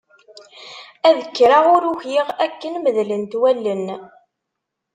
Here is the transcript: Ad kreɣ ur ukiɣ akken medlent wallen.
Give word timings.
Ad 1.07 1.19
kreɣ 1.35 1.63
ur 1.75 1.83
ukiɣ 1.91 2.27
akken 2.45 2.73
medlent 2.79 3.33
wallen. 3.41 3.85